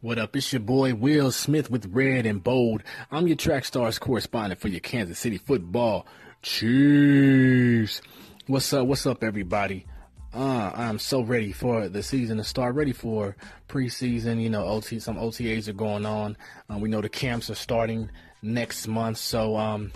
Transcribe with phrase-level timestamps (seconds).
[0.00, 0.36] What up?
[0.36, 2.84] It's your boy Will Smith with Red and Bold.
[3.10, 6.06] I'm your track stars correspondent for your Kansas City football.
[6.40, 8.00] Chiefs.
[8.46, 8.86] What's up?
[8.86, 9.86] What's up, everybody?
[10.32, 12.76] Uh, I'm so ready for the season to start.
[12.76, 13.34] Ready for
[13.68, 14.40] preseason.
[14.40, 15.00] You know, OT.
[15.00, 16.36] Some OTAs are going on.
[16.72, 18.08] Uh, we know the camps are starting
[18.40, 19.18] next month.
[19.18, 19.90] So, um,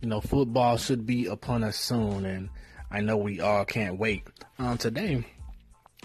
[0.00, 2.48] you know, football should be upon us soon, and
[2.90, 4.26] I know we all can't wait.
[4.58, 5.24] Um, today,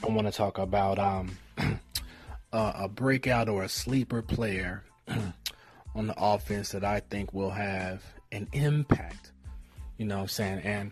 [0.03, 1.31] I want to talk about um.
[2.51, 4.83] uh, a breakout or a sleeper player
[5.95, 9.31] on the offense that I think will have an impact.
[9.97, 10.59] You know what I'm saying?
[10.63, 10.91] And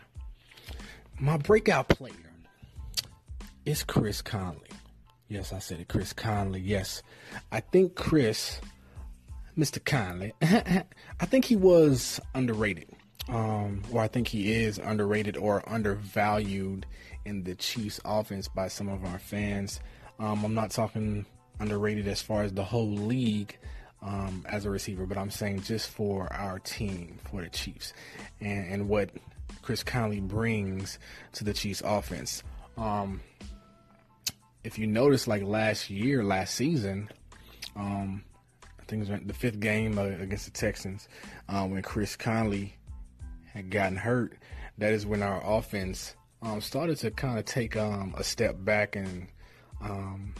[1.20, 2.14] my breakout player
[3.66, 4.70] is Chris Conley.
[5.30, 6.62] Yes, I said it, Chris Conley.
[6.62, 7.04] Yes.
[7.52, 8.62] I think Chris,
[9.58, 9.84] Mr.
[9.84, 12.90] Conley, I think he was underrated.
[13.30, 16.86] Um, or I think he is underrated or undervalued
[17.26, 19.82] in the Chiefs offense by some of our fans.
[20.18, 21.26] Um, I'm not talking
[21.60, 23.58] underrated as far as the whole league
[24.02, 27.94] um, as a receiver, but I'm saying just for our team, for the Chiefs,
[28.40, 29.10] and, and what
[29.62, 31.00] Chris Conley brings
[31.34, 32.44] to the Chiefs offense.
[32.78, 33.22] Um,
[34.64, 37.10] if you notice, like last year, last season,
[37.76, 38.24] um,
[38.80, 41.08] I think it was the fifth game uh, against the Texans,
[41.50, 42.76] uh, when Chris Conley
[43.54, 44.38] had gotten hurt,
[44.78, 48.96] that is when our offense um, started to kind of take um, a step back
[48.96, 49.28] and
[49.82, 50.34] um,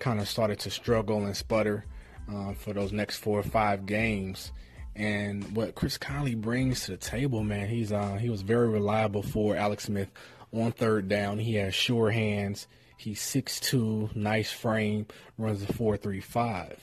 [0.00, 1.84] kind of started to struggle and sputter
[2.28, 4.52] uh, for those next four or five games.
[4.96, 9.22] And what Chris Conley brings to the table, man, he's uh, he was very reliable
[9.22, 10.10] for Alex Smith
[10.52, 11.38] on third down.
[11.38, 12.66] He has sure hands.
[12.96, 15.06] He's 6'2", nice frame,
[15.38, 16.76] runs a 4.35.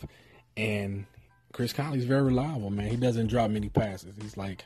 [0.56, 1.06] And
[1.54, 2.88] Chris Conley's very reliable, man.
[2.88, 4.16] He doesn't drop many passes.
[4.20, 4.66] He's like,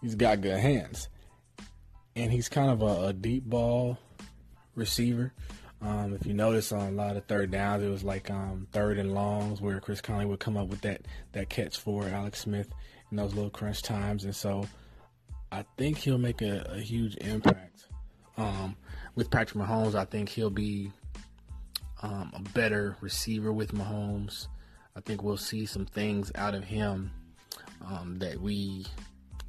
[0.00, 1.08] he's got good hands.
[2.14, 3.98] And he's kind of a, a deep ball
[4.76, 5.32] receiver.
[5.84, 8.98] Um, if you notice on a lot of third downs, it was like um, third
[8.98, 12.72] and longs where Chris Conley would come up with that that catch for Alex Smith
[13.10, 14.66] in those little crunch times, and so
[15.52, 17.84] I think he'll make a, a huge impact.
[18.38, 18.76] Um,
[19.14, 20.90] with Patrick Mahomes, I think he'll be
[22.02, 24.48] um, a better receiver with Mahomes.
[24.96, 27.10] I think we'll see some things out of him
[27.86, 28.86] um, that we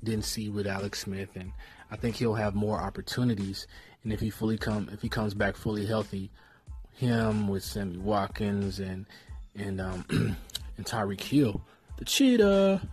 [0.05, 1.51] didn't see with Alex Smith, and
[1.91, 3.67] I think he'll have more opportunities
[4.05, 6.29] and if he fully come if he comes back fully healthy,
[6.93, 9.07] him with Sammy Watkins and
[9.55, 10.05] and um
[10.77, 11.59] and Tyreek Hill,
[11.97, 12.87] the cheetah.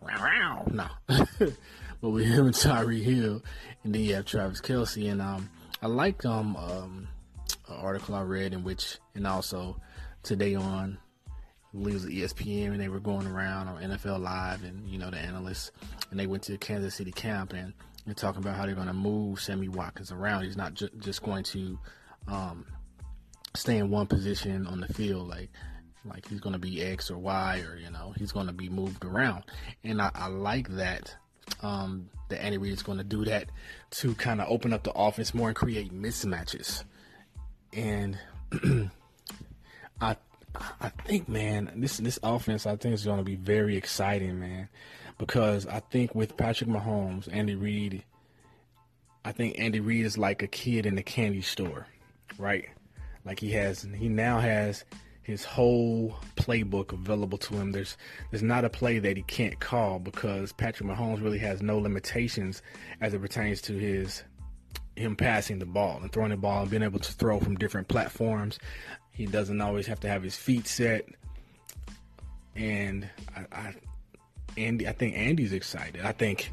[0.00, 0.86] wow, No.
[1.08, 3.42] but with him and Tyreek Hill,
[3.82, 5.50] and then you have Travis Kelce, and um,
[5.82, 7.08] I like um, um
[7.68, 9.80] an article I read in which, and also
[10.22, 10.98] today on,
[11.78, 15.10] believe it was ESPN, and they were going around on NFL Live, and you know
[15.10, 15.70] the analysts,
[16.10, 17.72] and they went to the Kansas City camp, and
[18.04, 20.44] they're talking about how they're going to move Sammy Watkins around.
[20.44, 21.78] He's not ju- just going to
[22.26, 22.66] um,
[23.54, 25.50] stay in one position on the field, like
[26.04, 28.68] like he's going to be X or Y, or you know, he's going to be
[28.68, 29.44] moved around.
[29.84, 31.14] And I, I like that
[31.62, 33.50] um, that Andy Reid is going to do that
[33.90, 36.84] to kind of open up the offense more and create mismatches.
[37.72, 38.18] And
[40.00, 40.16] I
[40.80, 44.68] I think, man, this this offense I think is going to be very exciting, man
[45.18, 48.04] because I think with Patrick Mahomes, Andy Reid,
[49.24, 51.86] I think Andy Reid is like a kid in a candy store,
[52.38, 52.66] right?
[53.24, 54.84] Like he has, he now has
[55.22, 57.72] his whole playbook available to him.
[57.72, 57.98] There's
[58.30, 62.62] there's not a play that he can't call because Patrick Mahomes really has no limitations
[63.00, 64.22] as it pertains to his
[64.96, 67.88] him passing the ball and throwing the ball and being able to throw from different
[67.88, 68.58] platforms.
[69.18, 71.04] He doesn't always have to have his feet set.
[72.54, 73.74] And I, I,
[74.56, 76.02] Andy, I think Andy's excited.
[76.04, 76.52] I think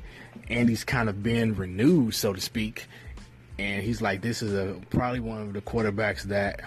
[0.49, 2.87] Andy's kind of been renewed, so to speak,
[3.59, 6.61] and he's like, this is a probably one of the quarterbacks that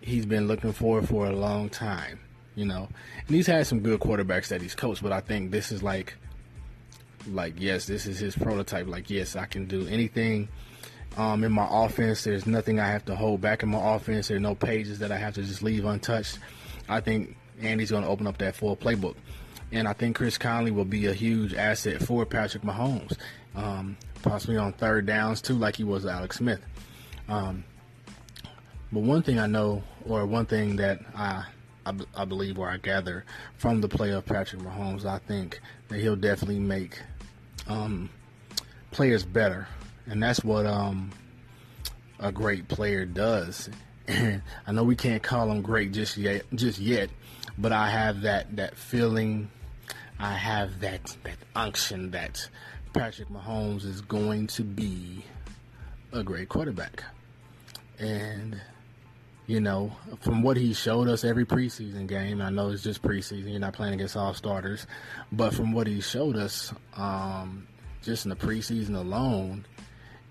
[0.00, 2.20] he's been looking for for a long time,
[2.54, 2.88] you know.
[3.26, 6.14] And he's had some good quarterbacks that he's coached, but I think this is like,
[7.28, 8.86] like yes, this is his prototype.
[8.86, 10.48] Like yes, I can do anything.
[11.16, 14.28] Um, in my offense, there's nothing I have to hold back in my offense.
[14.28, 16.38] There are no pages that I have to just leave untouched.
[16.88, 19.14] I think Andy's going to open up that full playbook.
[19.70, 23.16] And I think Chris Conley will be a huge asset for Patrick Mahomes,
[23.54, 26.60] um, possibly on third downs too, like he was Alex Smith.
[27.28, 27.64] Um,
[28.92, 31.44] but one thing I know, or one thing that I,
[32.14, 33.24] I, believe or I gather
[33.56, 37.00] from the play of Patrick Mahomes, I think that he'll definitely make
[37.66, 38.10] um,
[38.90, 39.66] players better,
[40.06, 41.10] and that's what um,
[42.20, 43.70] a great player does.
[44.06, 47.08] And I know we can't call him great just yet, just yet,
[47.56, 49.50] but I have that that feeling
[50.18, 52.48] I have that that unction that
[52.92, 55.24] Patrick Mahomes is going to be
[56.12, 57.02] a great quarterback.
[57.98, 58.60] And
[59.46, 63.50] you know, from what he showed us every preseason game, I know it's just preseason,
[63.50, 64.86] you're not playing against all starters,
[65.32, 67.66] but from what he showed us, um,
[68.02, 69.66] just in the preseason alone,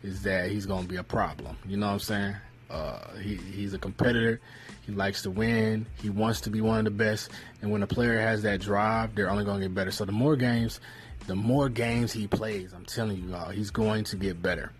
[0.03, 1.57] is that he's going to be a problem.
[1.65, 2.35] You know what I'm saying?
[2.69, 4.39] Uh, he, he's a competitor.
[4.85, 5.85] He likes to win.
[6.01, 7.31] He wants to be one of the best.
[7.61, 9.91] And when a player has that drive, they're only going to get better.
[9.91, 10.79] So the more games,
[11.27, 14.71] the more games he plays, I'm telling you all, he's going to get better.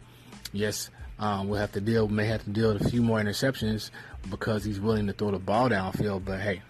[0.52, 0.90] Yes,
[1.20, 3.92] um, we'll have to deal, may have to deal with a few more interceptions
[4.30, 6.26] because he's willing to throw the ball downfield.
[6.26, 6.62] But hey,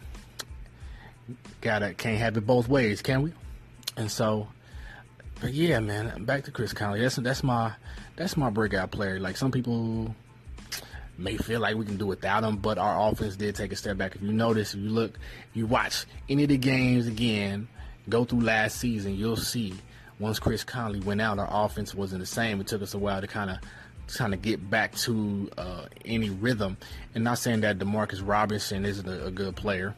[1.61, 3.33] gotta can't have it both ways, can we?
[3.97, 4.47] And so,
[5.43, 7.01] but yeah, man, back to Chris Conley.
[7.01, 7.73] That's that's my
[8.15, 9.19] that's my breakout player.
[9.19, 10.15] Like some people
[11.17, 13.97] may feel like we can do without him, but our offense did take a step
[13.97, 14.15] back.
[14.15, 15.19] If you notice, if you look,
[15.53, 17.67] you watch any of the games again,
[18.07, 19.73] go through last season, you'll see
[20.17, 22.61] once Chris Conley went out, our offense wasn't the same.
[22.61, 23.57] It took us a while to kind of
[24.15, 26.77] kind of get back to uh, any rhythm.
[27.15, 29.93] And not saying that Demarcus Robinson isn't a, a, good player.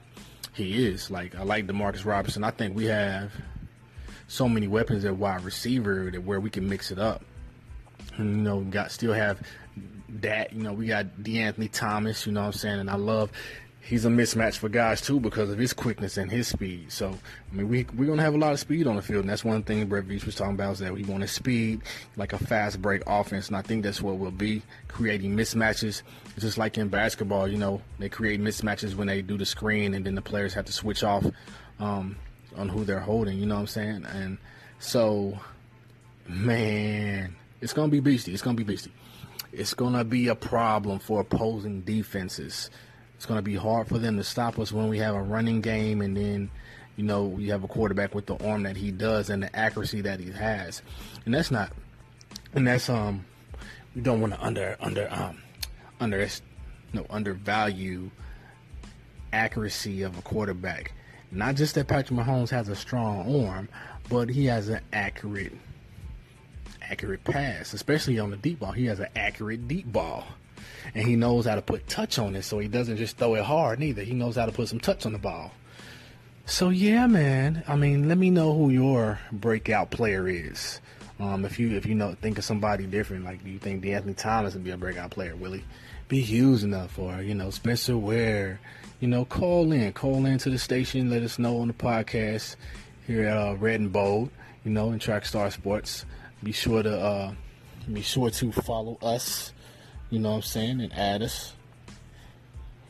[0.54, 1.12] He is.
[1.12, 2.44] Like I like Demarcus Robinson.
[2.44, 3.32] I think we have
[4.28, 7.24] so many weapons at wide receiver that where we can mix it up.
[8.18, 9.42] And, you know, got still have
[10.22, 10.54] that.
[10.54, 12.26] You know, we got De'Anthony Thomas.
[12.26, 12.80] You know what I'm saying?
[12.80, 13.32] And I love
[13.86, 16.92] he's a mismatch for guys too because of his quickness and his speed.
[16.92, 17.10] So
[17.52, 19.46] I mean, we we're gonna have a lot of speed on the field, and that's
[19.46, 21.82] one thing Brett Veach was talking about is that we want a speed,
[22.16, 26.02] like a fast break offense, and I think that's what we'll be creating mismatches,
[26.40, 27.48] just like in basketball.
[27.48, 30.66] You know, they create mismatches when they do the screen, and then the players have
[30.66, 31.26] to switch off
[31.80, 32.16] um,
[32.56, 33.38] on who they're holding.
[33.38, 34.06] You know what I'm saying?
[34.06, 34.38] And
[34.80, 35.38] so,
[36.28, 38.34] man, it's gonna be beastie.
[38.34, 38.94] It's gonna be beastie.
[39.52, 42.70] It's gonna be a problem for opposing defenses
[43.16, 46.02] it's to be hard for them to stop us when we have a running game
[46.02, 46.52] and then,
[46.96, 50.02] you know, you have a quarterback with the arm that he does and the accuracy
[50.02, 50.82] that he has.
[51.26, 51.72] And that's not,
[52.54, 53.26] and that's, um,
[53.96, 55.42] we don't want to under, under, um,
[56.00, 56.28] under,
[56.94, 58.12] no, undervalue
[59.32, 60.94] accuracy of a quarterback.
[61.32, 63.70] Not just that Patrick Mahomes has a strong arm,
[64.10, 65.54] but he has an accurate,
[66.82, 68.72] accurate pass, especially on the deep ball.
[68.72, 70.26] He has an accurate deep ball
[70.94, 73.44] and he knows how to put touch on it, so he doesn't just throw it
[73.44, 74.04] hard neither.
[74.04, 75.52] He knows how to put some touch on the ball.
[76.46, 77.64] So yeah, man.
[77.68, 80.80] I mean, let me know who your breakout player is.
[81.20, 84.16] Um, if you if you know think of somebody different, like do you think De'Anthony
[84.16, 85.36] Thomas would be a breakout player?
[85.36, 85.64] Will he
[86.08, 87.00] be huge enough?
[87.00, 88.60] Or you know Spencer Ware?
[89.06, 91.12] You know, call in, call in to the station.
[91.12, 92.56] Let us know on the podcast
[93.06, 94.32] here at uh, Red and Bold.
[94.64, 96.08] You know, in Track Star Sports.
[96.42, 97.34] Be sure to uh,
[97.94, 99.54] be sure to follow us
[100.10, 101.54] you know what I'm saying, and add us.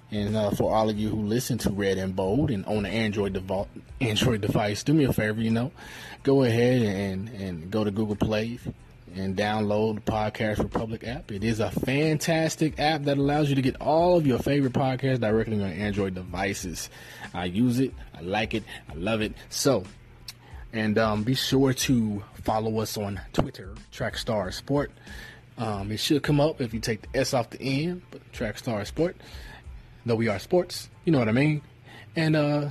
[0.10, 2.94] And uh, for all of you who listen to Red and Bold and own an
[2.94, 3.68] Android devo-
[4.00, 5.74] Android device, do me a favor, you know,
[6.24, 8.58] go ahead and, and go to Google Play
[9.16, 11.32] and download the Podcast Republic app.
[11.32, 15.20] It is a fantastic app that allows you to get all of your favorite podcasts
[15.20, 16.90] directly on Android devices.
[17.34, 19.34] I use it, I like it, I love it.
[19.50, 19.84] So,
[20.74, 24.92] and um, be sure to follow us on Twitter, Trackstar Sport.
[25.58, 28.58] Um, it should come up if you take the S off the end, but track
[28.58, 29.16] star sport.
[30.06, 31.62] Though we are sports, you know what I mean.
[32.16, 32.70] And uh,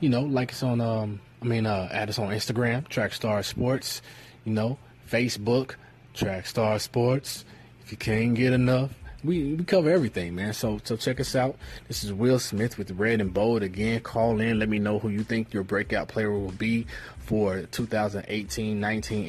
[0.00, 3.42] you know, like us on um, I mean, uh, add us on Instagram, Track Star
[3.42, 4.00] Sports.
[4.44, 4.78] You know,
[5.10, 5.74] Facebook,
[6.14, 7.44] Track Star Sports.
[7.84, 8.90] If you can't get enough,
[9.24, 10.52] we, we cover everything, man.
[10.52, 11.56] So so check us out.
[11.88, 14.00] This is Will Smith with Red and Bold again.
[14.00, 16.86] Call in, let me know who you think your breakout player will be
[17.18, 18.80] for 2018-19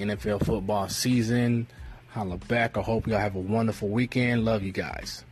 [0.02, 1.68] NFL football season
[2.14, 2.78] holla back.
[2.78, 4.46] I hope y'all have a wonderful weekend.
[4.46, 5.26] Love you guys.